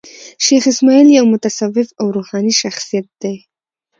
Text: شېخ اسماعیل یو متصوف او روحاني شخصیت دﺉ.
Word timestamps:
شېخ 0.43 0.63
اسماعیل 0.71 1.07
یو 1.17 1.25
متصوف 1.33 1.87
او 2.01 2.07
روحاني 2.17 2.53
شخصیت 2.61 3.05
دﺉ. 3.21 3.33